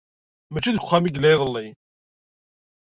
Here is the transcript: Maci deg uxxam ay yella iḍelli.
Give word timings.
Maci 0.51 0.73
deg 0.75 0.81
uxxam 0.83 1.03
ay 1.05 1.11
yella 1.13 1.29
iḍelli. 1.33 1.67